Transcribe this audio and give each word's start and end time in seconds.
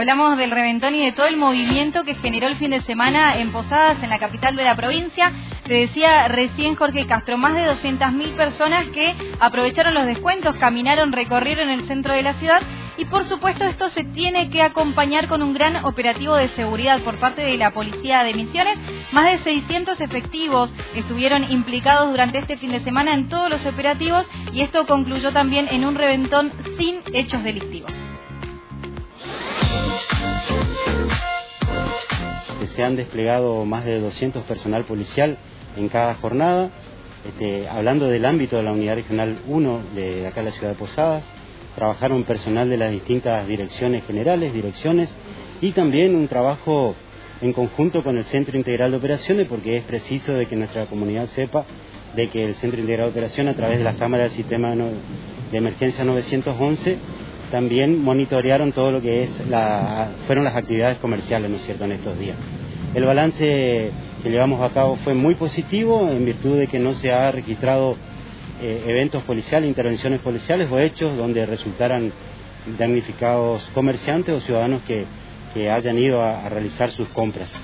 Hablamos 0.00 0.38
del 0.38 0.50
reventón 0.50 0.94
y 0.94 1.04
de 1.04 1.12
todo 1.12 1.26
el 1.26 1.36
movimiento 1.36 2.04
que 2.04 2.14
generó 2.14 2.46
el 2.46 2.56
fin 2.56 2.70
de 2.70 2.80
semana 2.80 3.36
en 3.36 3.52
Posadas, 3.52 4.02
en 4.02 4.08
la 4.08 4.18
capital 4.18 4.56
de 4.56 4.64
la 4.64 4.74
provincia. 4.74 5.30
Te 5.66 5.74
decía 5.74 6.26
recién 6.26 6.74
Jorge 6.74 7.04
Castro, 7.04 7.36
más 7.36 7.54
de 7.54 7.70
200.000 7.70 8.34
personas 8.34 8.86
que 8.86 9.14
aprovecharon 9.40 9.92
los 9.92 10.06
descuentos, 10.06 10.56
caminaron, 10.56 11.12
recorrieron 11.12 11.68
el 11.68 11.86
centro 11.86 12.14
de 12.14 12.22
la 12.22 12.32
ciudad 12.32 12.62
y 12.96 13.04
por 13.04 13.24
supuesto 13.24 13.64
esto 13.66 13.90
se 13.90 14.04
tiene 14.04 14.48
que 14.48 14.62
acompañar 14.62 15.28
con 15.28 15.42
un 15.42 15.52
gran 15.52 15.84
operativo 15.84 16.34
de 16.34 16.48
seguridad 16.48 17.02
por 17.02 17.18
parte 17.18 17.42
de 17.42 17.58
la 17.58 17.72
Policía 17.72 18.24
de 18.24 18.32
Misiones. 18.32 18.78
Más 19.12 19.30
de 19.30 19.36
600 19.36 20.00
efectivos 20.00 20.74
estuvieron 20.94 21.52
implicados 21.52 22.08
durante 22.08 22.38
este 22.38 22.56
fin 22.56 22.72
de 22.72 22.80
semana 22.80 23.12
en 23.12 23.28
todos 23.28 23.50
los 23.50 23.66
operativos 23.66 24.26
y 24.54 24.62
esto 24.62 24.86
concluyó 24.86 25.30
también 25.30 25.68
en 25.70 25.84
un 25.84 25.94
reventón 25.94 26.52
sin 26.78 27.02
hechos 27.12 27.44
delictivos. 27.44 28.09
Se 32.70 32.84
han 32.84 32.94
desplegado 32.94 33.64
más 33.64 33.84
de 33.84 33.98
200 33.98 34.44
personal 34.44 34.84
policial 34.84 35.36
en 35.76 35.88
cada 35.88 36.14
jornada. 36.14 36.70
Este, 37.26 37.68
hablando 37.68 38.06
del 38.06 38.24
ámbito 38.24 38.56
de 38.56 38.62
la 38.62 38.72
Unidad 38.72 38.94
Regional 38.94 39.38
1 39.48 39.82
de 39.94 40.26
acá 40.26 40.40
en 40.40 40.46
la 40.46 40.52
ciudad 40.52 40.70
de 40.70 40.76
Posadas, 40.76 41.28
trabajaron 41.74 42.22
personal 42.24 42.70
de 42.70 42.76
las 42.76 42.90
distintas 42.90 43.46
direcciones 43.46 44.06
generales, 44.06 44.52
direcciones, 44.52 45.18
y 45.60 45.72
también 45.72 46.14
un 46.14 46.28
trabajo 46.28 46.94
en 47.42 47.52
conjunto 47.52 48.02
con 48.02 48.16
el 48.16 48.24
Centro 48.24 48.56
Integral 48.56 48.92
de 48.92 48.96
Operaciones, 48.98 49.46
porque 49.48 49.76
es 49.76 49.84
preciso 49.84 50.32
de 50.32 50.46
que 50.46 50.56
nuestra 50.56 50.86
comunidad 50.86 51.26
sepa 51.26 51.64
de 52.14 52.28
que 52.28 52.44
el 52.44 52.54
Centro 52.54 52.80
Integral 52.80 53.06
de 53.06 53.10
Operaciones, 53.10 53.54
a 53.54 53.56
través 53.56 53.78
de 53.78 53.84
las 53.84 53.96
cámaras 53.96 54.30
del 54.30 54.36
sistema 54.36 54.74
de 54.74 55.58
emergencia 55.58 56.04
911, 56.04 56.98
también 57.50 58.02
monitorearon 58.02 58.72
todo 58.72 58.92
lo 58.92 59.00
que 59.00 59.22
es 59.22 59.46
la, 59.46 60.10
fueron 60.26 60.44
las 60.44 60.56
actividades 60.56 60.98
comerciales, 60.98 61.50
¿no 61.50 61.56
es 61.56 61.64
cierto?, 61.64 61.84
en 61.84 61.92
estos 61.92 62.18
días. 62.18 62.36
El 62.94 63.04
balance 63.04 63.90
que 64.22 64.30
llevamos 64.30 64.60
a 64.62 64.72
cabo 64.72 64.96
fue 64.96 65.14
muy 65.14 65.34
positivo 65.34 66.08
en 66.10 66.24
virtud 66.24 66.58
de 66.58 66.66
que 66.66 66.78
no 66.78 66.94
se 66.94 67.12
ha 67.12 67.30
registrado 67.30 67.96
eh, 68.60 68.84
eventos 68.86 69.22
policiales, 69.22 69.68
intervenciones 69.68 70.20
policiales 70.20 70.68
o 70.70 70.78
hechos 70.78 71.16
donde 71.16 71.46
resultaran 71.46 72.12
damnificados 72.78 73.70
comerciantes 73.74 74.34
o 74.34 74.40
ciudadanos 74.40 74.82
que, 74.82 75.06
hayan 75.68 75.98
ido 75.98 76.22
a 76.22 76.48
realizar 76.48 76.92
sus 76.92 77.08
compras. 77.08 77.56